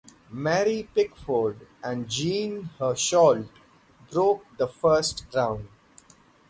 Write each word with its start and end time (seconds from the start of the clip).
Mary 0.31 0.87
Pickford 0.95 1.67
and 1.83 2.09
Jean 2.09 2.71
Hersholt 2.79 3.47
broke 4.11 4.43
the 4.57 4.67
first 4.67 5.29
ground. 5.29 5.67